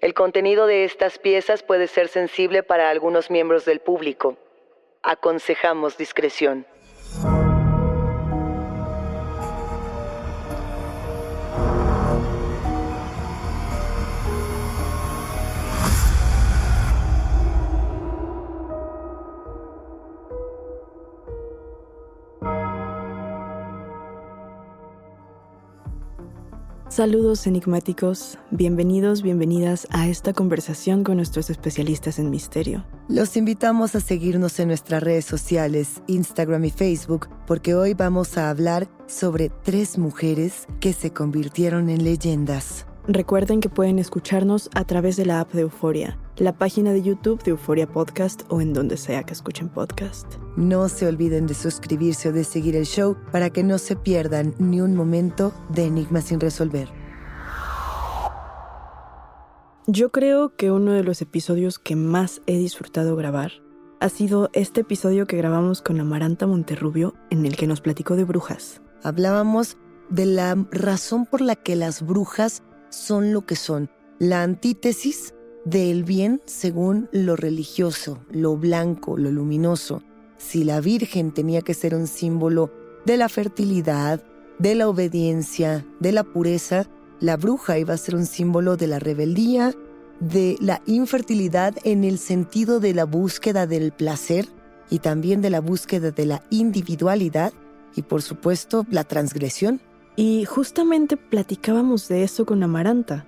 [0.00, 4.38] El contenido de estas piezas puede ser sensible para algunos miembros del público.
[5.02, 6.66] Aconsejamos discreción.
[27.00, 32.84] Saludos enigmáticos, bienvenidos, bienvenidas a esta conversación con nuestros especialistas en misterio.
[33.08, 38.50] Los invitamos a seguirnos en nuestras redes sociales, Instagram y Facebook, porque hoy vamos a
[38.50, 42.84] hablar sobre tres mujeres que se convirtieron en leyendas.
[43.12, 47.42] Recuerden que pueden escucharnos a través de la app de Euforia, la página de YouTube
[47.42, 50.34] de Euforia Podcast o en donde sea que escuchen podcast.
[50.56, 54.54] No se olviden de suscribirse o de seguir el show para que no se pierdan
[54.60, 56.88] ni un momento de Enigma sin resolver.
[59.88, 63.50] Yo creo que uno de los episodios que más he disfrutado grabar
[63.98, 68.22] ha sido este episodio que grabamos con Amaranta Monterrubio en el que nos platicó de
[68.22, 68.80] brujas.
[69.02, 69.78] Hablábamos
[70.10, 76.04] de la razón por la que las brujas son lo que son, la antítesis del
[76.04, 80.02] bien según lo religioso, lo blanco, lo luminoso.
[80.38, 82.72] Si la Virgen tenía que ser un símbolo
[83.04, 84.22] de la fertilidad,
[84.58, 86.86] de la obediencia, de la pureza,
[87.20, 89.74] la bruja iba a ser un símbolo de la rebeldía,
[90.20, 94.46] de la infertilidad en el sentido de la búsqueda del placer
[94.90, 97.52] y también de la búsqueda de la individualidad
[97.96, 99.80] y por supuesto la transgresión.
[100.16, 103.26] Y justamente platicábamos de eso con Amaranta.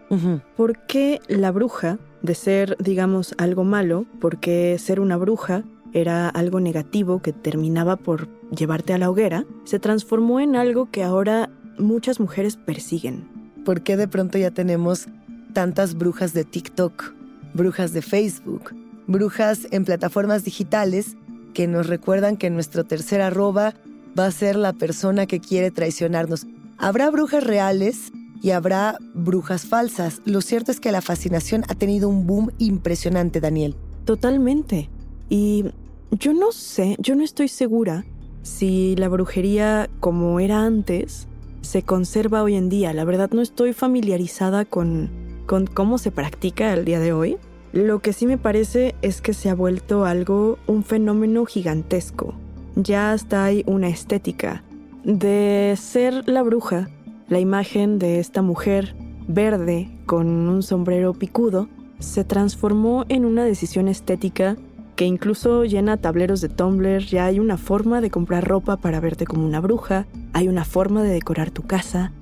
[0.57, 6.61] ¿Por qué la bruja, de ser, digamos, algo malo, porque ser una bruja era algo
[6.61, 12.21] negativo que terminaba por llevarte a la hoguera, se transformó en algo que ahora muchas
[12.21, 13.29] mujeres persiguen?
[13.65, 15.07] ¿Por qué de pronto ya tenemos
[15.53, 17.15] tantas brujas de TikTok,
[17.55, 18.75] brujas de Facebook,
[19.07, 21.17] brujas en plataformas digitales
[21.55, 23.75] que nos recuerdan que nuestro tercer arroba
[24.19, 26.47] va a ser la persona que quiere traicionarnos?
[26.83, 28.11] Habrá brujas reales
[28.43, 30.21] y habrá brujas falsas.
[30.25, 33.77] Lo cierto es que la fascinación ha tenido un boom impresionante, Daniel.
[34.05, 34.91] Totalmente.
[35.29, 35.67] Y
[36.11, 38.05] yo no sé, yo no estoy segura
[38.43, 41.29] si la brujería como era antes
[41.61, 42.93] se conserva hoy en día.
[42.93, 45.09] La verdad no estoy familiarizada con,
[45.47, 47.37] con cómo se practica el día de hoy.
[47.73, 52.35] Lo que sí me parece es que se ha vuelto algo, un fenómeno gigantesco.
[52.75, 54.65] Ya hasta hay una estética
[55.05, 56.89] de ser la bruja,
[57.29, 58.95] la imagen de esta mujer
[59.27, 61.69] verde con un sombrero picudo
[61.99, 64.57] se transformó en una decisión estética
[64.97, 69.25] que incluso llena tableros de Tumblr, ya hay una forma de comprar ropa para verte
[69.25, 72.13] como una bruja, hay una forma de decorar tu casa.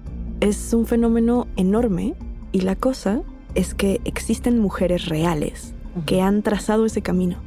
[0.41, 2.15] Es un fenómeno enorme
[2.53, 3.23] y la cosa
[3.55, 5.75] es que existen mujeres reales
[6.07, 7.39] que han trazado ese camino.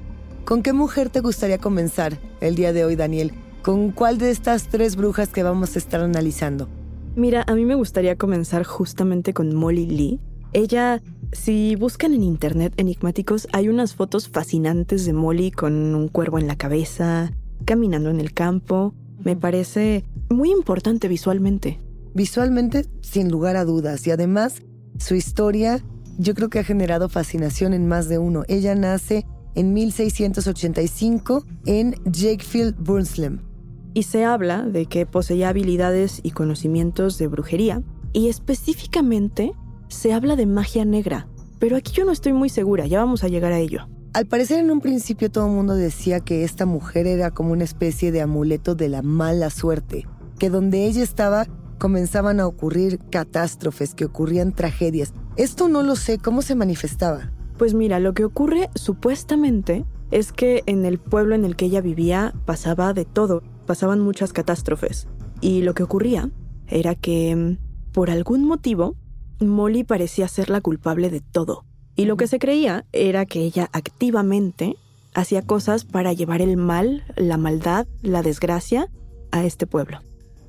[0.44, 3.34] ¿Con qué mujer te gustaría comenzar el día de hoy, Daniel?
[3.63, 6.68] ¿Con cuál de estas tres brujas que vamos a estar analizando?
[7.16, 10.19] Mira, a mí me gustaría comenzar justamente con Molly Lee.
[10.51, 11.01] Ella,
[11.31, 16.47] si buscan en internet enigmáticos, hay unas fotos fascinantes de Molly con un cuervo en
[16.47, 17.31] la cabeza,
[17.63, 18.96] caminando en el campo.
[19.24, 21.80] Me parece muy importante visualmente.
[22.13, 24.06] Visualmente, sin lugar a dudas.
[24.07, 24.62] Y además,
[25.00, 25.81] su historia
[26.18, 28.44] yo creo que ha generado fascinación en más de uno.
[28.50, 29.25] Ella nace
[29.56, 33.53] en 1685 en Jakefield, Burnslem
[33.94, 39.54] y se habla de que poseía habilidades y conocimientos de brujería, y específicamente
[39.88, 41.28] se habla de magia negra,
[41.60, 43.88] pero aquí yo no estoy muy segura, ya vamos a llegar a ello.
[44.13, 47.63] Al parecer en un principio todo el mundo decía que esta mujer era como una
[47.63, 50.06] especie de amuleto de la mala suerte,
[50.38, 51.48] que donde ella estaba
[51.80, 55.13] comenzaban a ocurrir catástrofes, que ocurrían tragedias.
[55.36, 57.31] Esto no lo sé, ¿cómo se manifestaba?
[57.57, 61.81] Pues mira, lo que ocurre supuestamente es que en el pueblo en el que ella
[61.81, 65.07] vivía pasaba de todo pasaban muchas catástrofes.
[65.42, 66.30] Y lo que ocurría
[66.68, 68.95] era que, mm, por algún motivo,
[69.39, 71.65] Molly parecía ser la culpable de todo.
[71.95, 74.75] Y lo que se creía era que ella activamente
[75.13, 78.89] hacía cosas para llevar el mal, la maldad, la desgracia
[79.31, 80.00] a este pueblo.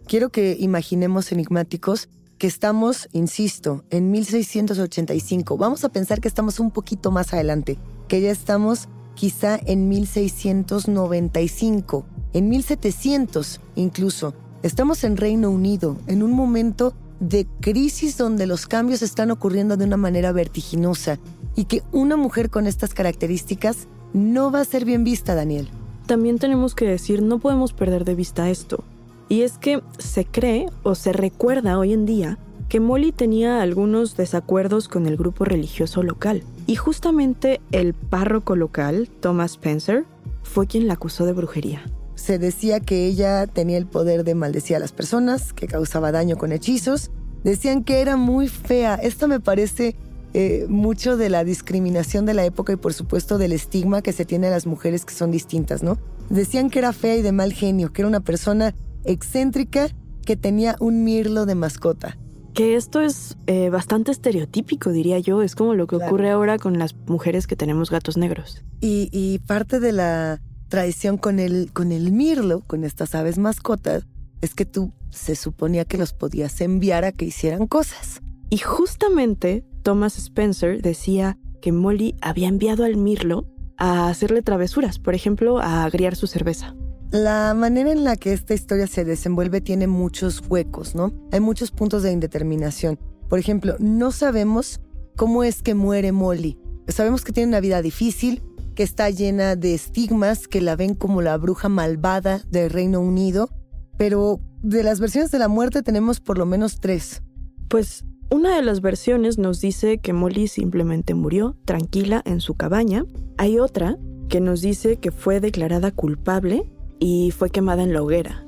[0.06, 2.08] Quiero que imaginemos enigmáticos
[2.38, 5.56] que estamos, insisto, en 1685.
[5.56, 7.78] Vamos a pensar que estamos un poquito más adelante,
[8.08, 14.34] que ya estamos quizá en 1695, en 1700 incluso.
[14.62, 19.84] Estamos en Reino Unido, en un momento de crisis donde los cambios están ocurriendo de
[19.86, 21.19] una manera vertiginosa
[21.54, 25.69] y que una mujer con estas características no va a ser bien vista, Daniel.
[26.06, 28.84] También tenemos que decir, no podemos perder de vista esto.
[29.28, 32.38] Y es que se cree o se recuerda hoy en día
[32.69, 36.42] que Molly tenía algunos desacuerdos con el grupo religioso local.
[36.66, 40.04] Y justamente el párroco local, Thomas Spencer,
[40.42, 41.82] fue quien la acusó de brujería.
[42.14, 46.37] Se decía que ella tenía el poder de maldecir a las personas, que causaba daño
[46.37, 47.11] con hechizos.
[47.43, 48.94] Decían que era muy fea.
[48.94, 49.96] Esto me parece
[50.32, 54.25] eh, mucho de la discriminación de la época y por supuesto del estigma que se
[54.25, 55.99] tiene a las mujeres que son distintas, ¿no?
[56.31, 58.75] Decían que era fea y de mal genio, que era una persona
[59.05, 59.88] excéntrica
[60.25, 62.19] que tenía un mirlo de mascota.
[62.55, 65.43] Que esto es eh, bastante estereotípico, diría yo.
[65.43, 68.64] Es como lo que ocurre ahora con las mujeres que tenemos gatos negros.
[68.81, 70.40] Y, parte de la
[70.75, 74.09] tradición con el, con el mirlo, con estas aves mascotas,
[74.41, 78.21] es que tú se suponía que los podías enviar a que hicieran cosas.
[78.50, 85.15] Y justamente Thomas Spencer decía que Molly había enviado al mirlo a hacerle travesuras, por
[85.15, 86.75] ejemplo, a agriar su cerveza.
[87.12, 91.12] La manera en la que esta historia se desenvuelve tiene muchos huecos, ¿no?
[91.31, 92.99] Hay muchos puntos de indeterminación.
[93.29, 94.81] Por ejemplo, no sabemos
[95.15, 96.59] cómo es que muere Molly.
[96.88, 98.43] Sabemos que tiene una vida difícil,
[98.75, 103.49] que está llena de estigmas, que la ven como la bruja malvada del Reino Unido,
[103.97, 107.23] pero de las versiones de la muerte tenemos por lo menos tres.
[107.69, 113.05] Pues una de las versiones nos dice que Molly simplemente murió tranquila en su cabaña.
[113.38, 113.97] Hay otra
[114.29, 116.65] que nos dice que fue declarada culpable
[116.99, 118.47] y fue quemada en la hoguera.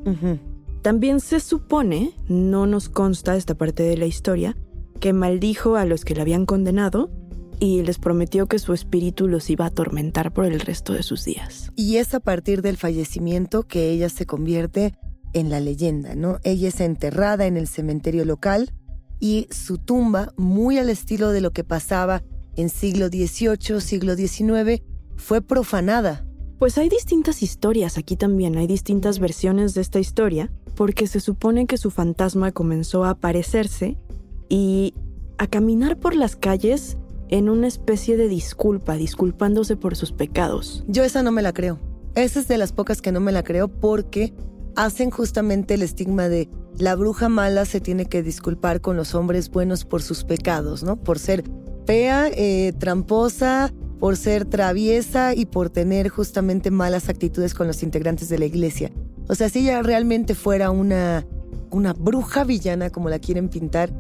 [0.82, 4.56] También se supone, no nos consta esta parte de la historia,
[5.00, 7.10] que maldijo a los que la habían condenado
[7.58, 11.24] y les prometió que su espíritu los iba a atormentar por el resto de sus
[11.24, 11.72] días.
[11.76, 14.94] Y es a partir del fallecimiento que ella se convierte
[15.32, 16.38] en la leyenda, ¿no?
[16.44, 18.72] Ella es enterrada en el cementerio local
[19.20, 22.22] y su tumba, muy al estilo de lo que pasaba
[22.56, 24.82] en siglo XVIII, siglo XIX,
[25.16, 26.26] fue profanada
[26.58, 31.66] pues hay distintas historias aquí también, hay distintas versiones de esta historia, porque se supone
[31.66, 33.98] que su fantasma comenzó a aparecerse
[34.48, 34.94] y
[35.36, 36.96] a caminar por las calles
[37.28, 40.84] en una especie de disculpa, disculpándose por sus pecados.
[40.86, 41.78] Yo esa no me la creo.
[42.14, 44.32] Esa es de las pocas que no me la creo porque
[44.74, 49.50] hacen justamente el estigma de la bruja mala se tiene que disculpar con los hombres
[49.50, 50.96] buenos por sus pecados, ¿no?
[50.96, 51.44] Por ser
[51.86, 58.28] fea, eh, tramposa, por ser traviesa y por tener justamente malas actitudes con los integrantes
[58.28, 58.92] de la iglesia.
[59.28, 61.26] O sea, si ella realmente fuera una,
[61.70, 63.90] una bruja villana como la quieren pintar,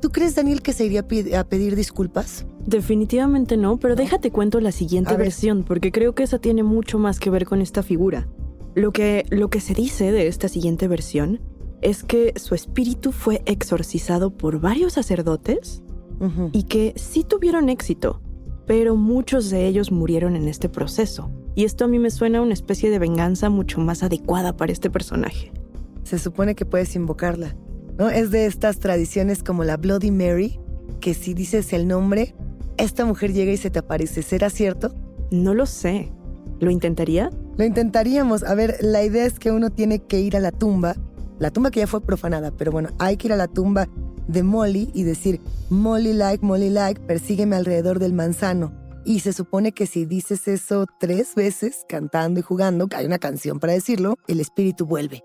[0.00, 1.06] ¿tú crees, Daniel, que se iría
[1.38, 2.44] a pedir disculpas?
[2.66, 7.20] Definitivamente no, pero déjate cuento la siguiente versión, porque creo que esa tiene mucho más
[7.20, 8.26] que ver con esta figura.
[8.74, 11.40] Lo que, lo que se dice de esta siguiente versión
[11.80, 15.82] es que su espíritu fue exorcizado por varios sacerdotes
[16.52, 18.20] y que sí tuvieron éxito,
[18.66, 21.30] pero muchos de ellos murieron en este proceso.
[21.54, 24.72] Y esto a mí me suena a una especie de venganza mucho más adecuada para
[24.72, 25.52] este personaje.
[26.02, 27.56] Se supone que puedes invocarla,
[27.96, 28.10] ¿no?
[28.10, 30.58] Es de estas tradiciones como la Bloody Mary,
[31.00, 32.34] que si dices el nombre,
[32.78, 34.22] esta mujer llega y se te aparece.
[34.22, 34.94] ¿Será cierto?
[35.30, 36.12] No lo sé.
[36.60, 37.30] ¿Lo intentaría?
[37.56, 38.42] Lo intentaríamos.
[38.44, 40.94] A ver, la idea es que uno tiene que ir a la tumba,
[41.38, 43.88] la tumba que ya fue profanada, pero bueno, hay que ir a la tumba
[44.26, 45.40] de Molly y decir,
[45.70, 48.72] Molly like, Molly like, persígueme alrededor del manzano.
[49.04, 53.18] Y se supone que si dices eso tres veces, cantando y jugando, que hay una
[53.18, 55.22] canción para decirlo, el espíritu vuelve.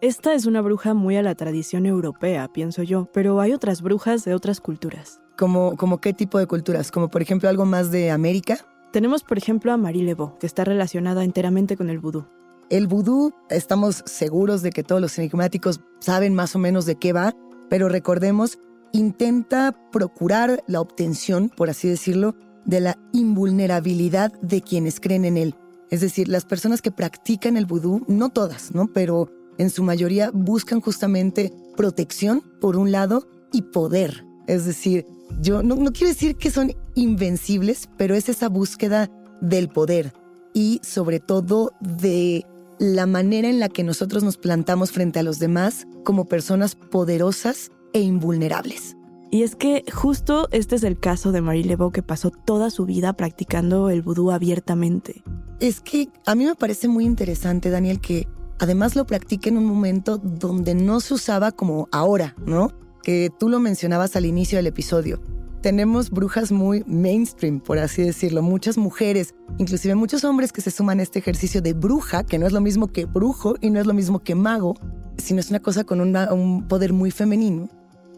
[0.00, 4.24] Esta es una bruja muy a la tradición europea, pienso yo, pero hay otras brujas
[4.24, 5.21] de otras culturas.
[5.36, 6.90] ¿Como, como qué tipo de culturas?
[6.90, 8.58] ¿Como por ejemplo algo más de América?
[8.92, 12.26] Tenemos por ejemplo a Marie Lebeau, que está relacionada enteramente con el vudú.
[12.68, 17.12] El vudú, estamos seguros de que todos los enigmáticos saben más o menos de qué
[17.12, 17.34] va,
[17.68, 18.58] pero recordemos,
[18.92, 22.34] intenta procurar la obtención, por así decirlo,
[22.64, 25.54] de la invulnerabilidad de quienes creen en él.
[25.90, 28.88] Es decir, las personas que practican el vudú, no todas, ¿no?
[28.92, 34.24] Pero en su mayoría buscan justamente protección, por un lado, y poder.
[34.46, 35.06] Es decir,
[35.40, 39.10] yo no, no quiero decir que son invencibles, pero es esa búsqueda
[39.40, 40.12] del poder
[40.54, 42.46] y sobre todo de
[42.78, 47.70] la manera en la que nosotros nos plantamos frente a los demás como personas poderosas
[47.92, 48.96] e invulnerables.
[49.30, 52.84] Y es que justo este es el caso de Marie Lebeau que pasó toda su
[52.84, 55.22] vida practicando el vudú abiertamente.
[55.58, 59.64] Es que a mí me parece muy interesante, Daniel, que además lo practique en un
[59.64, 62.72] momento donde no se usaba como ahora, ¿no?
[63.02, 65.20] Que tú lo mencionabas al inicio del episodio.
[65.62, 70.98] Tenemos brujas muy mainstream, por así decirlo, muchas mujeres, inclusive muchos hombres que se suman
[70.98, 73.86] a este ejercicio de bruja, que no es lo mismo que brujo y no es
[73.86, 74.74] lo mismo que mago,
[75.18, 77.68] sino es una cosa con un poder muy femenino.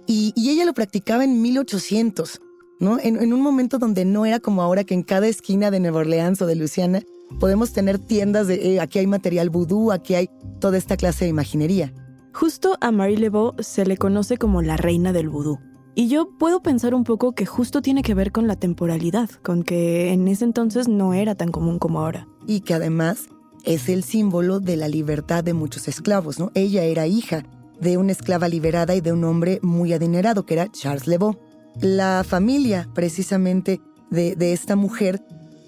[0.06, 2.40] Y, ella lo practicaba en 1800,
[2.80, 2.98] ¿no?
[3.00, 6.42] En, un momento donde no era como ahora que en cada esquina de Nueva Orleans
[6.42, 7.02] o de Luisiana
[7.40, 10.28] podemos tener tiendas de eh, aquí hay material vudú, aquí hay
[10.60, 11.92] toda esta clase de imaginería.
[12.34, 15.60] Justo a Marie Lebeau se le conoce como la reina del vudú.
[15.94, 19.62] Y yo puedo pensar un poco que justo tiene que ver con la temporalidad, con
[19.62, 22.26] que en ese entonces no era tan común como ahora.
[22.44, 23.28] Y que además
[23.62, 26.50] es el símbolo de la libertad de muchos esclavos, ¿no?
[26.56, 27.44] Ella era hija
[27.80, 31.38] de una esclava liberada y de un hombre muy adinerado, que era Charles Lebeau.
[31.80, 35.24] La familia, precisamente, de, esta mujer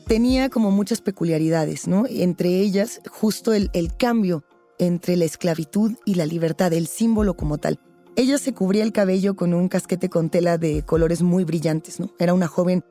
[0.08, 2.06] tenía como muchas peculiaridades, ¿no?
[2.08, 4.42] Entre ellas, justo el cambio
[4.78, 7.78] entre la esclavitud y la libertad, el símbolo como tal.
[8.16, 12.10] Ella se cubría el cabello con un casquete con tela de colores muy brillantes, ¿no?
[12.18, 12.82] Era una joven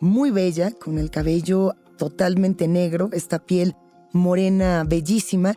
[0.00, 3.76] muy bella, con el cabello totalmente negro, esta piel
[4.12, 5.54] morena bellísima,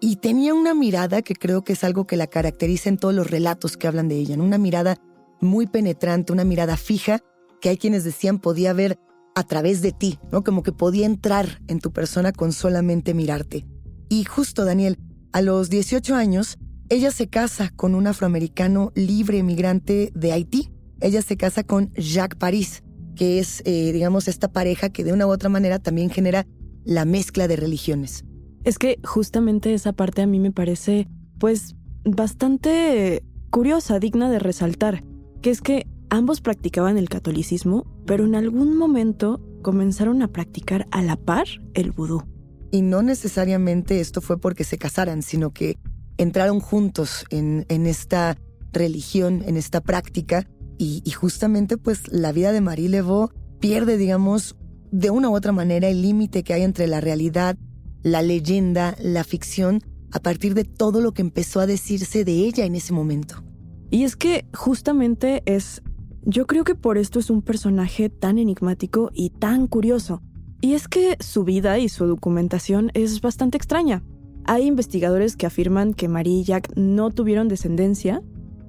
[0.00, 3.30] y tenía una mirada que creo que es algo que la caracteriza en todos los
[3.30, 4.96] relatos que hablan de ella, una mirada
[5.40, 7.20] muy penetrante, una mirada fija,
[7.60, 8.98] que hay quienes decían podía ver
[9.34, 10.44] a través de ti, ¿no?
[10.44, 13.66] Como que podía entrar en tu persona con solamente mirarte.
[14.08, 14.98] Y justo, Daniel,
[15.32, 16.58] a los 18 años,
[16.88, 20.70] ella se casa con un afroamericano libre emigrante de Haití.
[21.00, 22.82] Ella se casa con Jacques Paris,
[23.14, 26.46] que es, eh, digamos, esta pareja que de una u otra manera también genera
[26.84, 28.24] la mezcla de religiones.
[28.64, 31.08] Es que justamente esa parte a mí me parece,
[31.38, 35.04] pues, bastante curiosa, digna de resaltar,
[35.42, 41.02] que es que ambos practicaban el catolicismo, pero en algún momento comenzaron a practicar a
[41.02, 42.22] la par el vudú.
[42.70, 45.78] Y no necesariamente esto fue porque se casaran, sino que
[46.16, 48.36] entraron juntos en, esta
[48.72, 50.46] religión, en esta práctica,
[50.80, 54.56] y, justamente pues la vida de Marie Leveau pierde, digamos,
[54.92, 57.56] de una u otra manera el límite que hay entre la realidad
[58.02, 62.64] la leyenda, la ficción, a partir de todo lo que empezó a decirse de ella
[62.64, 63.44] en ese momento.
[63.90, 65.82] Y es que justamente es,
[66.22, 70.22] yo creo que por esto es un personaje tan enigmático y tan curioso.
[70.60, 74.02] Y es que su vida y su documentación es bastante extraña.
[74.44, 78.22] Hay investigadores que afirman que Marie y Jack no tuvieron descendencia,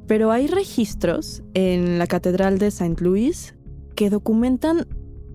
[0.08, 3.02] pero hay registros en la Catedral de St.
[3.02, 3.56] Louis
[3.96, 4.88] que documentan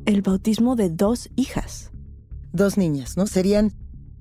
[0.04, 1.90] el bautismo de dos hijas.
[2.52, 3.26] Dos niñas, ¿no?
[3.26, 3.72] Serían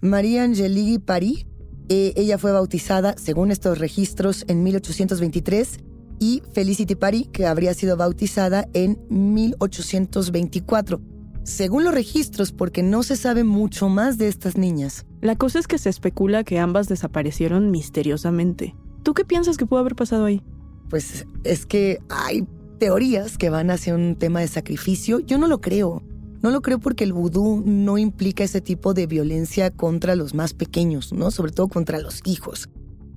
[0.01, 1.45] María Angélique Paris.
[1.89, 5.79] Eh, ella fue bautizada, según estos registros, en 1823
[6.19, 11.12] y Felicity Paris, que habría sido bautizada en 1824.
[11.43, 15.05] Según los registros, porque no se sabe mucho más de estas niñas.
[15.19, 18.75] La cosa es que se especula que ambas desaparecieron misteriosamente.
[19.03, 20.41] ¿Tú qué piensas que pudo haber pasado ahí?
[20.89, 22.47] Pues es que hay
[22.79, 25.19] teorías que van hacia un tema de sacrificio.
[25.19, 26.01] Yo no lo creo.
[26.41, 30.53] No lo creo porque el vudú no implica ese tipo de violencia contra los más
[30.53, 31.29] pequeños, ¿no?
[31.29, 32.69] Sobre todo contra los hijos.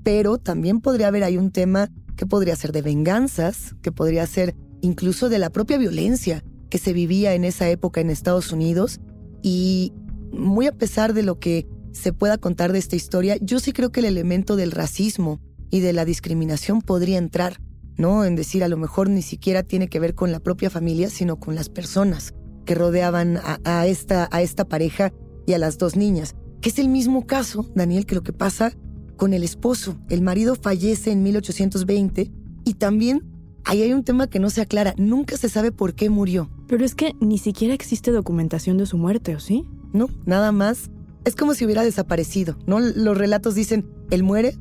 [0.02, 4.56] Pero también podría haber ahí un tema que podría ser de venganzas, que podría ser
[4.80, 9.01] incluso de la propia violencia que se vivía en esa época en Estados Unidos.
[9.43, 9.93] Y
[10.33, 13.91] muy a pesar de lo que se pueda contar de esta historia, yo sí creo
[13.91, 17.61] que el elemento del racismo y de la discriminación podría entrar,
[17.97, 18.25] ¿no?
[18.25, 21.41] En decir, a lo mejor ni siquiera tiene que ver con la propia familia, sino
[21.41, 25.13] con las personas que rodeaban a, esta, a esta pareja
[25.47, 28.73] y a las dos niñas, que es el mismo caso, Daniel, que lo que pasa
[29.17, 29.97] con el esposo.
[30.11, 32.31] El marido fallece en 1820
[32.65, 33.23] y también
[33.65, 36.51] ahí hay un tema que no se aclara, nunca se sabe por qué murió.
[36.67, 39.65] Pero es que ni siquiera existe documentación de su muerte, ¿o sí?
[39.93, 40.91] No, nada más.
[41.25, 42.79] Es como si hubiera desaparecido, ¿no?
[42.81, 44.57] Los relatos dicen, él muere,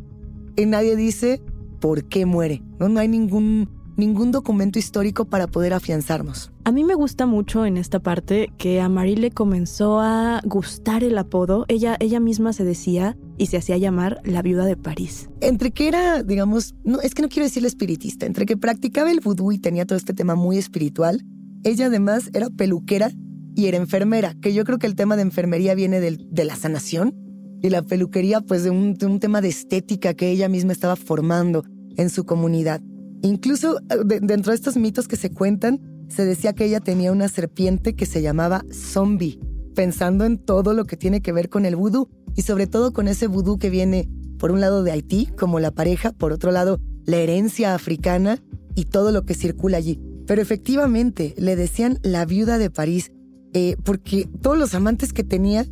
[0.55, 1.41] y nadie dice
[1.79, 2.89] por qué muere, ¿no?
[2.89, 6.51] No hay ningún ningún documento histórico para poder afianzarnos.
[6.63, 11.03] A mí me gusta mucho en esta parte que a Marie le comenzó a gustar
[11.03, 11.65] el apodo.
[11.67, 15.29] Ella, ella misma se decía y se hacía llamar la viuda de París.
[15.41, 19.19] Entre que era, digamos, no, es que no quiero decirle espiritista, entre que practicaba el
[19.19, 21.23] vudú y tenía todo este tema muy espiritual,
[21.65, 23.11] ella además era peluquera
[23.55, 27.15] y era enfermera, que yo creo que el tema de enfermería viene de la sanación
[27.61, 30.95] y la peluquería pues de un, de un tema de estética que ella misma estaba
[30.95, 31.63] formando
[31.97, 32.81] en su comunidad.
[33.23, 37.29] Incluso eh, dentro de estos mitos que se cuentan, se decía que ella tenía una
[37.29, 39.39] serpiente que se llamaba zombie,
[39.73, 43.07] pensando en todo lo que tiene que ver con el vudú y sobre todo con
[43.07, 44.07] ese vudú que viene
[44.37, 48.43] por un lado de Haití, como la pareja, por otro lado la herencia africana
[48.75, 49.99] y todo lo que circula allí.
[50.27, 53.11] Pero efectivamente, le decían la viuda de París,
[53.53, 55.65] eh, porque todos los amantes que tenía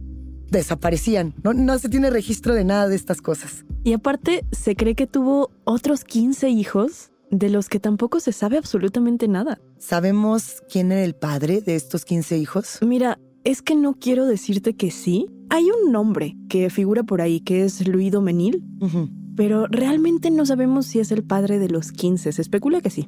[0.50, 1.33] desaparecían.
[1.43, 3.65] No, no se tiene registro de nada de estas cosas.
[3.83, 8.57] Y aparte, se cree que tuvo otros 15 hijos de los que tampoco se sabe
[8.57, 9.60] absolutamente nada.
[9.79, 12.79] ¿Sabemos quién era el padre de estos 15 hijos?
[12.81, 15.27] Mira, es que no quiero decirte que sí.
[15.50, 18.63] Hay un nombre que figura por ahí que es Louis Domenil,
[19.36, 22.31] pero realmente no sabemos si es el padre de los 15.
[22.31, 23.07] Se especula que sí.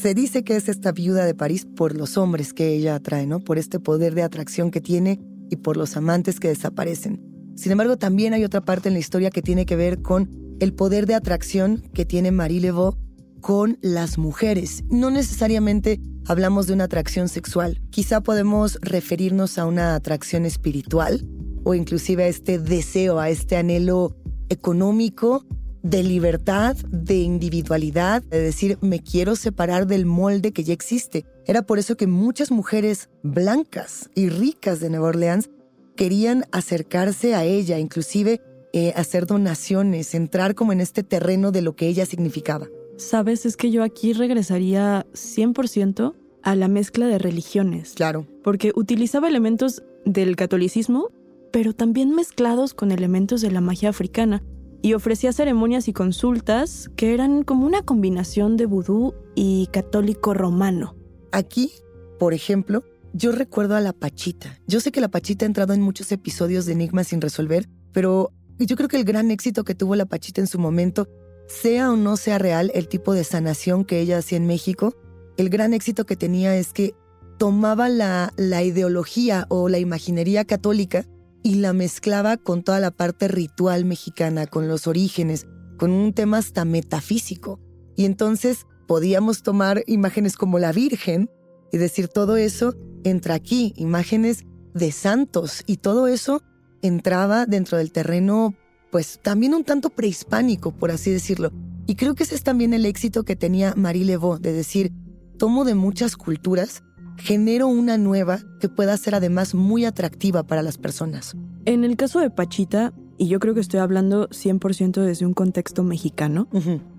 [0.00, 3.40] Se dice que es esta viuda de París por los hombres que ella atrae, ¿no?
[3.40, 5.20] Por este poder de atracción que tiene
[5.50, 7.22] y por los amantes que desaparecen.
[7.54, 10.28] Sin embargo, también hay otra parte en la historia que tiene que ver con
[10.60, 12.98] el poder de atracción que tiene Marie Laveau
[13.40, 14.82] con las mujeres.
[14.90, 17.80] No necesariamente hablamos de una atracción sexual.
[17.90, 21.26] Quizá podemos referirnos a una atracción espiritual
[21.62, 24.16] o inclusive a este deseo, a este anhelo
[24.48, 25.46] económico
[25.84, 31.26] de libertad, de individualidad, de decir, me quiero separar del molde que ya existe.
[31.46, 35.50] Era por eso que muchas mujeres blancas y ricas de Nueva Orleans
[35.94, 38.40] querían acercarse a ella, inclusive
[38.72, 42.66] eh, hacer donaciones, entrar como en este terreno de lo que ella significaba.
[42.96, 47.92] Sabes, es que yo aquí regresaría 100% a la mezcla de religiones.
[47.94, 48.26] Claro.
[48.42, 51.10] Porque utilizaba elementos del catolicismo,
[51.52, 54.42] pero también mezclados con elementos de la magia africana
[54.84, 60.94] y ofrecía ceremonias y consultas que eran como una combinación de vudú y católico romano.
[61.32, 61.72] Aquí,
[62.18, 64.60] por ejemplo, yo recuerdo a la Pachita.
[64.66, 68.30] Yo sé que la Pachita ha entrado en muchos episodios de Enigmas sin resolver, pero
[68.58, 71.08] yo creo que el gran éxito que tuvo la Pachita en su momento,
[71.48, 74.94] sea o no sea real el tipo de sanación que ella hacía en México,
[75.38, 76.94] el gran éxito que tenía es que
[77.38, 81.06] tomaba la, la ideología o la imaginería católica
[81.44, 85.46] y la mezclaba con toda la parte ritual mexicana, con los orígenes,
[85.78, 87.60] con un tema hasta metafísico.
[87.96, 91.30] Y entonces podíamos tomar imágenes como la Virgen
[91.70, 92.74] y decir todo eso
[93.04, 96.42] entra aquí, imágenes de santos y todo eso
[96.80, 98.54] entraba dentro del terreno
[98.90, 101.50] pues también un tanto prehispánico, por así decirlo.
[101.86, 104.92] Y creo que ese es también el éxito que tenía Marie Leveau, de decir,
[105.36, 106.84] tomo de muchas culturas
[107.16, 111.36] genero una nueva que pueda ser además muy atractiva para las personas.
[111.64, 115.82] En el caso de Pachita, y yo creo que estoy hablando 100% desde un contexto
[115.84, 116.48] mexicano,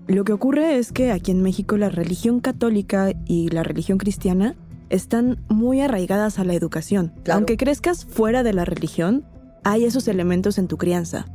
[0.06, 4.56] lo que ocurre es que aquí en México la religión católica y la religión cristiana
[4.88, 7.12] están muy arraigadas a la educación.
[7.30, 9.24] Aunque crezcas fuera de la religión,
[9.64, 11.26] hay esos elementos en tu crianza.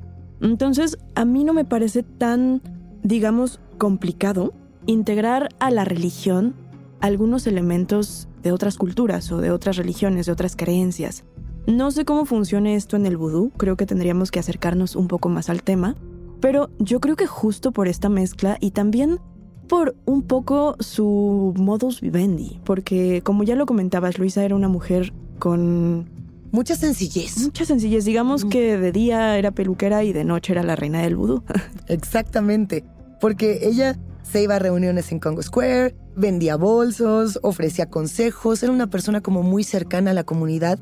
[0.42, 2.62] Entonces, a mí no me parece tan,
[3.04, 4.54] digamos, complicado
[4.88, 6.56] integrar a la religión
[7.02, 11.24] algunos elementos de otras culturas o de otras religiones, de otras creencias.
[11.68, 15.30] No sé cómo funciona esto en el vudú, creo que tendríamos que acercarnos un poco
[15.30, 15.96] más al tema,
[16.40, 19.20] pero yo creo que justo por esta mezcla y también
[19.68, 25.14] por un poco su modus vivendi, porque como ya lo comentabas, Luisa era una mujer
[25.40, 26.10] con...
[26.52, 27.38] Mucha sencillez.
[27.38, 28.04] Mucha sencillez.
[28.04, 31.44] Digamos que de día era peluquera y de noche era la reina del vudú.
[31.88, 32.84] Exactamente.
[33.22, 38.88] Porque ella se iba a reuniones en Congo Square, vendía bolsos, ofrecía consejos, era una
[38.88, 40.80] persona como muy cercana a la comunidad.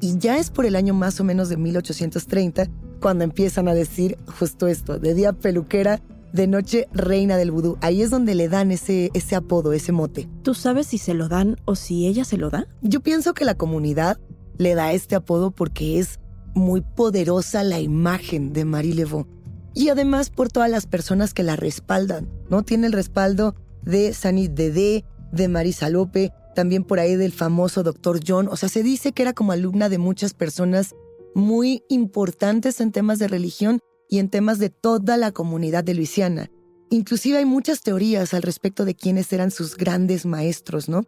[0.00, 2.68] Y ya es por el año más o menos de 1830
[3.00, 6.00] cuando empiezan a decir justo esto, de día peluquera,
[6.32, 7.76] de noche reina del vudú.
[7.80, 10.28] Ahí es donde le dan ese, ese apodo, ese mote.
[10.42, 12.66] ¿Tú sabes si se lo dan o si ella se lo da?
[12.80, 14.18] Yo pienso que la comunidad
[14.58, 16.20] le da este apodo porque es
[16.54, 19.26] muy poderosa la imagen de Marie Laveau
[19.74, 22.62] y además por todas las personas que la respaldan, ¿no?
[22.62, 28.20] Tiene el respaldo de Sanit Dede, de Marisa Lope, también por ahí del famoso Dr.
[28.26, 30.94] John, o sea, se dice que era como alumna de muchas personas
[31.34, 36.50] muy importantes en temas de religión y en temas de toda la comunidad de Luisiana.
[36.90, 41.04] Inclusive hay muchas teorías al respecto de quiénes eran sus grandes maestros, ¿no?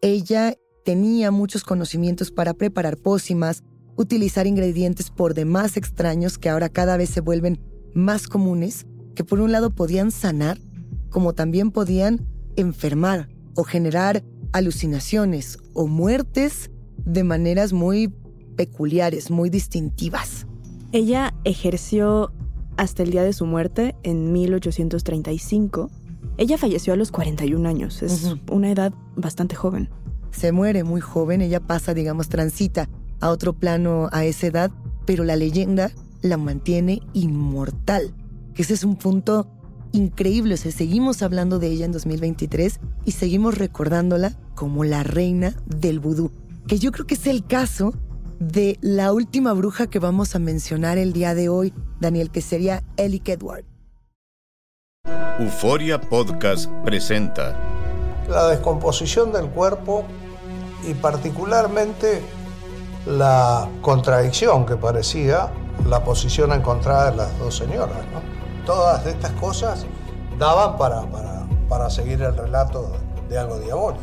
[0.00, 3.62] Ella tenía muchos conocimientos para preparar pócimas,
[3.96, 7.60] utilizar ingredientes por demás extraños que ahora cada vez se vuelven
[7.96, 10.60] más comunes que por un lado podían sanar,
[11.08, 16.70] como también podían enfermar o generar alucinaciones o muertes
[17.04, 18.12] de maneras muy
[18.56, 20.46] peculiares, muy distintivas.
[20.92, 22.32] Ella ejerció
[22.76, 25.90] hasta el día de su muerte en 1835.
[26.36, 29.88] Ella falleció a los 41 años, es una edad bastante joven.
[30.32, 34.70] Se muere muy joven, ella pasa, digamos, transita a otro plano a esa edad,
[35.06, 35.90] pero la leyenda
[36.22, 38.14] la mantiene inmortal.
[38.54, 39.46] Ese es un punto
[39.92, 40.54] increíble.
[40.54, 46.00] O sea, seguimos hablando de ella en 2023 y seguimos recordándola como la reina del
[46.00, 46.30] vudú.
[46.66, 47.94] Que yo creo que es el caso
[48.38, 52.82] de la última bruja que vamos a mencionar el día de hoy, Daniel, que sería
[52.96, 53.64] Ellie Edward.
[55.38, 57.56] Euforia Podcast presenta
[58.28, 60.04] la descomposición del cuerpo
[60.88, 62.22] y particularmente
[63.06, 65.50] la contradicción que parecía
[65.86, 67.98] la posición encontrada de las dos señoras.
[68.64, 69.86] Todas estas cosas
[70.38, 72.92] daban para, para, para seguir el relato
[73.28, 74.02] de algo diabólico.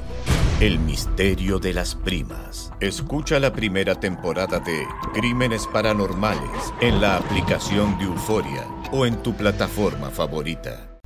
[0.60, 2.72] El misterio de las primas.
[2.80, 9.34] Escucha la primera temporada de Crímenes Paranormales en la aplicación de Euforia o en tu
[9.34, 11.00] plataforma favorita.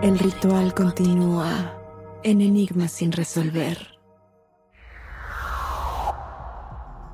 [0.00, 1.74] El ritual continúa
[2.22, 3.98] en enigmas sin resolver.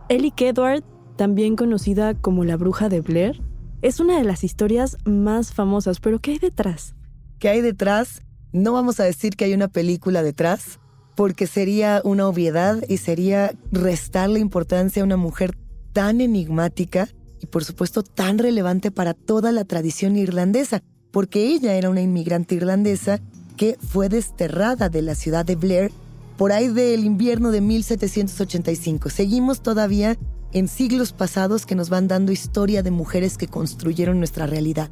[0.09, 0.85] Ellie Edward,
[1.17, 3.41] también conocida como la bruja de Blair,
[3.83, 6.95] es una de las historias más famosas, pero ¿qué hay detrás?
[7.39, 8.23] ¿Qué hay detrás?
[8.53, 10.81] No vamos a decir que hay una película detrás,
[11.15, 15.57] porque sería una obviedad y sería restarle importancia a una mujer
[15.93, 17.09] tan enigmática
[17.41, 22.55] y por supuesto tan relevante para toda la tradición irlandesa, porque ella era una inmigrante
[22.55, 23.21] irlandesa
[23.57, 25.93] que fue desterrada de la ciudad de Blair
[26.37, 29.11] por ahí del invierno de 1785.
[29.11, 30.17] Seguimos todavía
[30.55, 34.89] en siglos pasados que nos van dando historia de mujeres que construyeron nuestra realidad.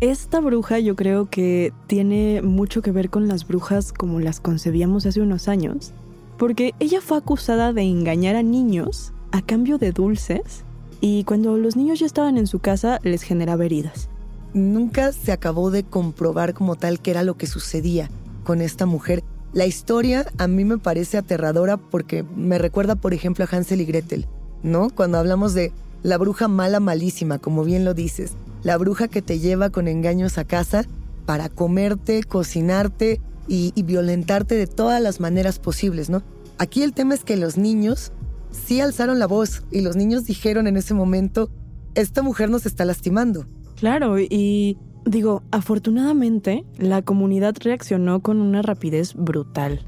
[0.00, 5.06] Esta bruja yo creo que tiene mucho que ver con las brujas como las concebíamos
[5.06, 5.92] hace unos años,
[6.36, 10.64] porque ella fue acusada de engañar a niños a cambio de dulces
[11.00, 14.08] y cuando los niños ya estaban en su casa les generaba heridas.
[14.52, 18.10] Nunca se acabó de comprobar como tal qué era lo que sucedía
[18.42, 19.22] con esta mujer.
[19.52, 23.84] La historia a mí me parece aterradora porque me recuerda, por ejemplo, a Hansel y
[23.84, 24.26] Gretel,
[24.64, 24.90] ¿no?
[24.90, 25.72] Cuando hablamos de
[26.02, 28.32] la bruja mala malísima, como bien lo dices
[28.64, 30.84] la bruja que te lleva con engaños a casa
[31.26, 36.22] para comerte, cocinarte y, violentarte de todas las maneras posibles, ¿no?
[36.58, 38.10] Aquí el tema es que los niños
[38.50, 41.50] sí alzaron la voz y los niños dijeron en ese momento,
[41.94, 43.46] esta mujer nos está lastimando.
[43.76, 49.86] Claro, y digo, afortunadamente la comunidad reaccionó con una rapidez brutal.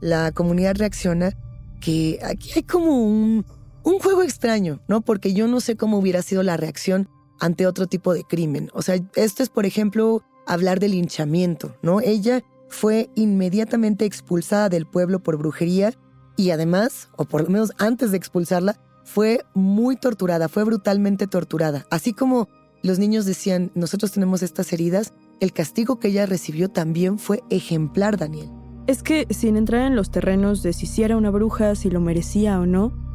[0.00, 1.30] La comunidad reacciona
[1.80, 3.46] que aquí hay como un,
[3.86, 5.00] un juego extraño, ¿no?
[5.00, 8.68] Porque yo no sé cómo hubiera sido la reacción ante otro tipo de crimen.
[8.74, 12.00] O sea, esto es, por ejemplo, hablar del linchamiento, ¿no?
[12.00, 15.94] Ella fue inmediatamente expulsada del pueblo por brujería
[16.36, 21.86] y además, o por lo menos antes de expulsarla, fue muy torturada, fue brutalmente torturada.
[21.88, 22.48] Así como
[22.82, 28.16] los niños decían, nosotros tenemos estas heridas, el castigo que ella recibió también fue ejemplar,
[28.16, 28.50] Daniel.
[28.88, 32.58] Es que sin entrar en los terrenos de si era una bruja, si lo merecía
[32.58, 33.05] o no,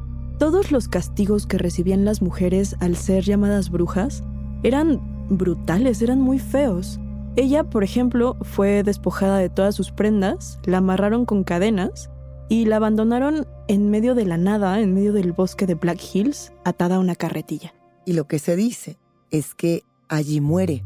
[0.41, 4.23] todos los castigos que recibían las mujeres al ser llamadas brujas
[4.63, 4.99] eran
[5.29, 6.99] brutales, eran muy feos.
[7.35, 12.09] Ella, por ejemplo, fue despojada de todas sus prendas, la amarraron con cadenas
[12.49, 16.51] y la abandonaron en medio de la nada, en medio del bosque de Black Hills,
[16.63, 17.75] atada a una carretilla.
[18.07, 18.97] Y lo que se dice
[19.29, 20.83] es que allí muere,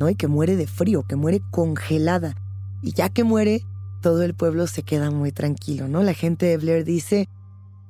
[0.00, 0.10] ¿no?
[0.10, 2.34] Y que muere de frío, que muere congelada.
[2.82, 3.62] Y ya que muere,
[4.02, 6.02] todo el pueblo se queda muy tranquilo, ¿no?
[6.02, 7.28] La gente de Blair dice,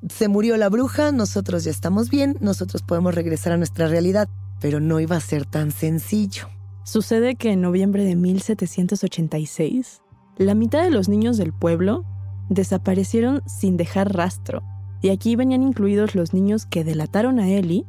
[0.08, 4.28] se murió la bruja, nosotros ya estamos bien, nosotros podemos regresar a nuestra realidad,
[4.60, 6.48] pero no iba a ser tan sencillo.
[6.84, 10.02] Sucede que en noviembre de 1786,
[10.38, 12.04] la mitad de los niños del pueblo
[12.48, 14.62] desaparecieron sin dejar rastro,
[15.02, 17.84] y aquí venían incluidos los niños que delataron a Ellie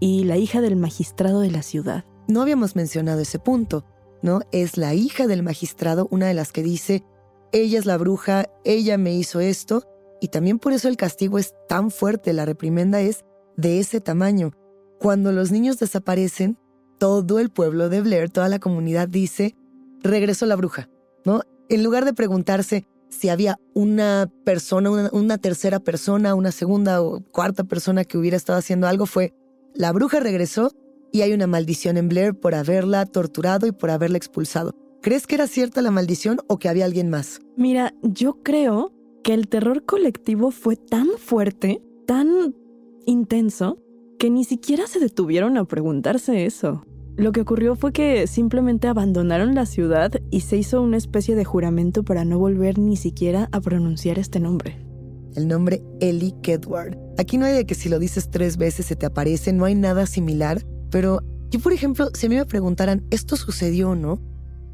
[0.00, 2.04] y la hija del magistrado de la ciudad.
[2.28, 3.84] No habíamos mencionado ese punto,
[4.22, 4.40] ¿no?
[4.52, 7.04] Es la hija del magistrado una de las que dice,
[7.52, 9.84] ella es la bruja, ella me hizo esto,
[10.24, 13.26] y también por eso el castigo es tan fuerte, la reprimenda es
[13.58, 14.52] de ese tamaño.
[14.98, 16.56] Cuando los niños desaparecen,
[16.98, 19.54] todo el pueblo de Blair, toda la comunidad dice,
[20.02, 20.88] regresó la bruja,
[21.26, 21.42] ¿no?
[21.68, 27.20] En lugar de preguntarse si había una persona, una, una tercera persona, una segunda o
[27.30, 29.34] cuarta persona que hubiera estado haciendo algo, fue,
[29.74, 30.72] la bruja regresó
[31.12, 34.74] y hay una maldición en Blair por haberla torturado y por haberla expulsado.
[35.02, 37.40] ¿Crees que era cierta la maldición o que había alguien más?
[37.58, 38.93] Mira, yo creo
[39.24, 42.54] que el terror colectivo fue tan fuerte, tan
[43.06, 43.78] intenso,
[44.18, 46.84] que ni siquiera se detuvieron a preguntarse eso.
[47.16, 51.44] Lo que ocurrió fue que simplemente abandonaron la ciudad y se hizo una especie de
[51.44, 54.84] juramento para no volver ni siquiera a pronunciar este nombre.
[55.34, 56.98] El nombre Ellie Kedward.
[57.16, 59.74] Aquí no hay de que si lo dices tres veces se te aparece, no hay
[59.74, 64.20] nada similar, pero yo, por ejemplo, si a mí me preguntaran, ¿esto sucedió o no?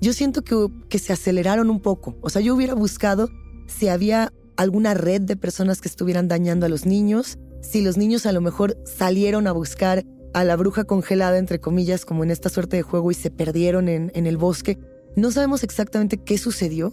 [0.01, 2.17] Yo siento que, que se aceleraron un poco.
[2.21, 3.29] O sea, yo hubiera buscado
[3.67, 8.27] si había alguna red de personas que estuvieran dañando a los niños, si los niños
[8.27, 12.51] a lo mejor salieron a buscar a la bruja congelada, entre comillas, como en esta
[12.51, 14.79] suerte de juego y se perdieron en, el bosque.
[15.17, 16.93] No sabemos exactamente qué sucedió,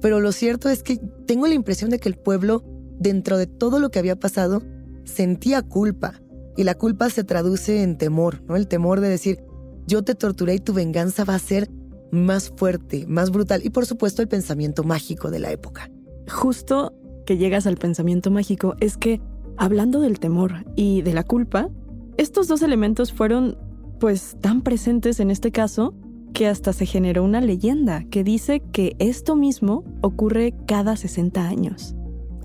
[0.00, 2.64] pero lo cierto es que tengo la impresión de que el pueblo,
[2.98, 4.62] dentro de todo lo que había pasado,
[5.04, 6.20] sentía culpa.
[6.56, 8.56] Y la culpa se traduce en temor, ¿no?
[8.56, 9.44] El temor de decir,
[9.86, 11.70] yo te torturé y tu venganza va a ser
[12.10, 15.88] más fuerte, más brutal y por supuesto el pensamiento mágico de la época.
[16.28, 16.92] Justo
[17.26, 19.20] que llegas al pensamiento mágico es que,
[19.56, 21.68] hablando del temor y de la culpa,
[22.16, 23.58] estos dos elementos fueron
[24.00, 25.94] pues tan presentes en este caso
[26.32, 31.94] que hasta se generó una leyenda que dice que esto mismo ocurre cada 60 años.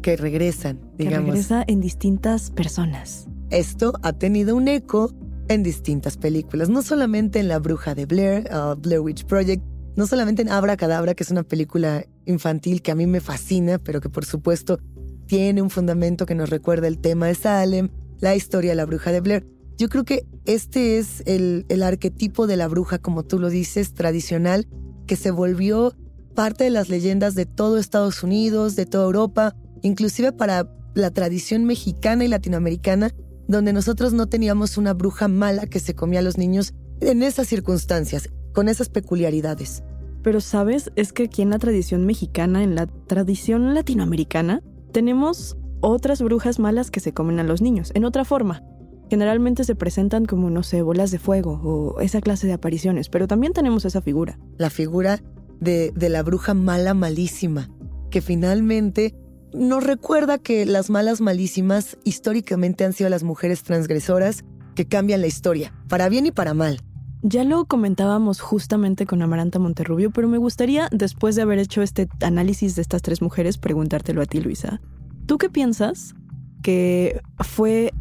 [0.01, 1.25] Que regresan, digamos.
[1.25, 3.27] Que regresa en distintas personas.
[3.49, 5.11] Esto ha tenido un eco
[5.49, 9.61] en distintas películas, no solamente en La Bruja de Blair, uh, Blair Witch Project,
[9.95, 13.77] no solamente en Abra Cadabra, que es una película infantil que a mí me fascina,
[13.77, 14.79] pero que por supuesto
[15.27, 19.11] tiene un fundamento que nos recuerda el tema de Salem, la historia de la bruja
[19.11, 19.45] de Blair.
[19.77, 24.67] Yo creo que este es el, arquetipo de la bruja, como tú lo dices, tradicional,
[25.07, 25.95] que se volvió
[26.35, 31.65] parte de las leyendas de todo Estados Unidos, de toda Europa, inclusive para la tradición
[31.65, 33.11] mexicana y latinoamericana,
[33.47, 37.47] donde nosotros no teníamos una bruja mala que se comía a los niños en esas
[37.47, 39.83] circunstancias, con esas peculiaridades.
[40.23, 44.61] Pero sabes, es que aquí en la tradición mexicana, en la tradición latinoamericana,
[44.91, 48.63] tenemos otras brujas malas que se comen a los niños, en otra forma.
[49.09, 53.27] Generalmente se presentan como, no sé, bolas de fuego o esa clase de apariciones, pero
[53.27, 54.39] también tenemos esa figura.
[54.57, 55.21] La figura
[55.59, 57.69] de, de la bruja mala malísima,
[58.09, 59.15] que finalmente
[59.53, 65.27] nos recuerda que las malas malísimas históricamente han sido las mujeres transgresoras que cambian la
[65.27, 66.79] historia, para bien y para mal.
[67.23, 72.09] Ya lo comentábamos justamente con Amaranta Monterrubio, pero me gustaría, después de haber hecho este
[72.21, 74.81] análisis de estas tres mujeres, preguntártelo a ti, Luisa.
[75.27, 76.15] ¿Tú qué piensas
[76.63, 77.93] que fue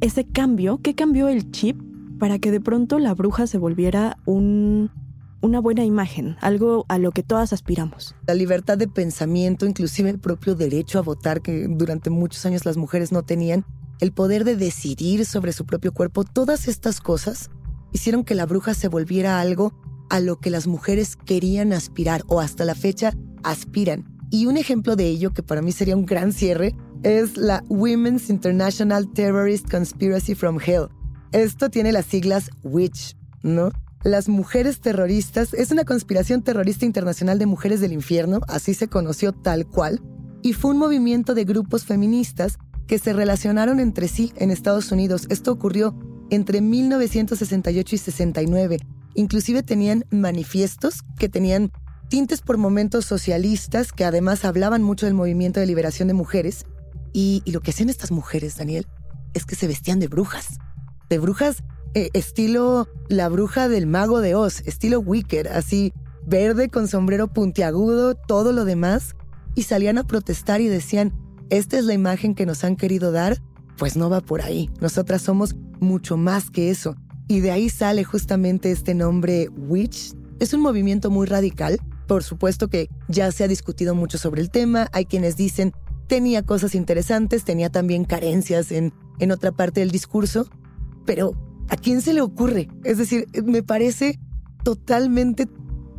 [0.00, 0.80] ese cambio?
[0.82, 1.80] ¿Qué cambió el chip
[2.18, 4.90] para que de pronto la bruja se volviera un,
[5.40, 8.14] una buena imagen, algo a lo que todas aspiramos.
[8.26, 12.76] La libertad de pensamiento, inclusive el propio derecho a votar que durante muchos años las
[12.76, 13.64] mujeres no tenían,
[14.00, 17.50] el poder de decidir sobre su propio cuerpo, todas estas cosas
[17.96, 19.74] hicieron que la bruja se volviera algo
[20.08, 24.04] a lo que las mujeres querían aspirar o hasta la fecha aspiran.
[24.30, 28.30] Y un ejemplo de ello, que para mí sería un gran cierre, es la Women's
[28.30, 30.88] International Terrorist Conspiracy from Hell.
[31.32, 33.70] Esto tiene las siglas WITCH, ¿no?
[34.02, 39.32] Las mujeres terroristas es una conspiración terrorista internacional de mujeres del infierno, así se conoció
[39.32, 40.00] tal cual,
[40.42, 45.26] y fue un movimiento de grupos feministas que se relacionaron entre sí en Estados Unidos.
[45.28, 45.96] Esto ocurrió
[46.30, 48.78] entre 1968 y 69.
[49.14, 51.72] Inclusive tenían manifiestos que tenían
[52.08, 56.66] tintes por momentos socialistas, que además hablaban mucho del movimiento de liberación de mujeres.
[57.12, 58.86] Y, lo que hacían estas mujeres, Daniel,
[59.34, 60.58] es que se vestían de brujas.
[61.08, 61.62] De brujas
[61.94, 65.94] eh, estilo la bruja del mago de Oz, estilo Wicker, así
[66.26, 69.16] verde con sombrero puntiagudo, todo lo demás.
[69.54, 71.14] Y salían a protestar y decían,
[71.48, 73.40] esta es la imagen que nos han querido dar,
[73.78, 74.68] pues no va por ahí.
[74.80, 76.96] Nosotras somos mucho más que eso.
[77.28, 80.14] Y de ahí sale justamente este nombre Witch.
[80.38, 81.80] Es un movimiento muy radical.
[82.06, 84.88] Por supuesto que ya se ha discutido mucho sobre el tema.
[84.92, 85.72] Hay quienes dicen
[86.06, 90.48] tenía cosas interesantes, tenía también carencias en, en otra parte del discurso.
[91.04, 91.32] Pero,
[91.68, 92.68] ¿a quién se le ocurre?
[92.84, 94.18] Es decir, me parece
[94.62, 95.48] totalmente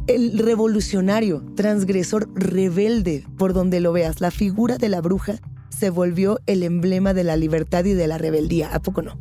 [0.07, 4.21] el revolucionario, transgresor, rebelde, por donde lo veas.
[4.21, 8.17] La figura de la bruja se volvió el emblema de la libertad y de la
[8.17, 8.73] rebeldía.
[8.73, 9.17] ¿A poco no?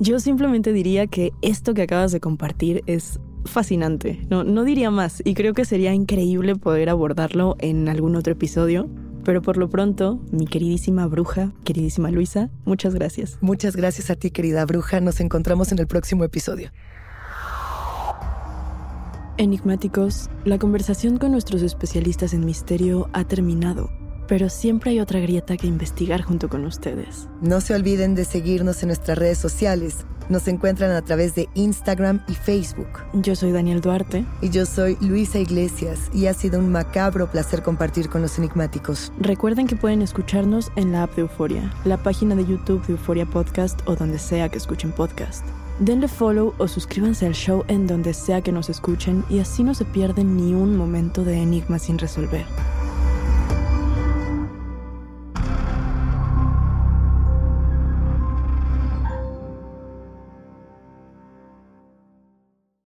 [0.00, 4.24] Yo simplemente diría que esto que acabas de compartir es fascinante.
[4.30, 8.88] No, no diría más y creo que sería increíble poder abordarlo en algún otro episodio.
[9.24, 13.38] Pero por lo pronto, mi queridísima bruja, queridísima Luisa, muchas gracias.
[13.40, 15.00] Muchas gracias a ti, querida bruja.
[15.00, 16.70] Nos encontramos en el próximo episodio.
[19.36, 23.90] Enigmáticos, la conversación con nuestros especialistas en misterio ha terminado
[24.28, 27.28] pero siempre hay otra grieta que investigar junto con ustedes.
[27.40, 30.04] No se olviden de seguirnos en nuestras redes sociales.
[30.28, 32.88] Nos encuentran a través de Instagram y Facebook.
[33.14, 34.26] Yo soy Daniel Duarte.
[34.42, 39.10] Y yo soy Luisa Iglesias y ha sido un macabro placer compartir con los enigmáticos.
[39.18, 43.24] Recuerden que pueden escucharnos en la app de Euforia, la página de YouTube de Euforia
[43.24, 45.46] Podcast o donde sea que escuchen podcast.
[45.80, 49.74] Denle follow o suscríbanse al show en donde sea que nos escuchen y así no
[49.74, 52.44] se pierden ni un momento de enigma sin resolver.